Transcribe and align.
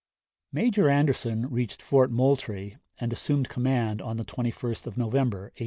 p. 0.51 0.57
76. 0.57 0.77
Major 0.81 0.89
Anderson 0.89 1.49
reached 1.51 1.79
Fort 1.79 2.09
Moultrie 2.09 2.75
and 2.99 3.13
assumed 3.13 3.49
command 3.49 4.01
on 4.01 4.17
the 4.17 4.25
21st 4.25 4.87
of 4.87 4.97
November, 4.97 5.49
1860. 5.53 5.59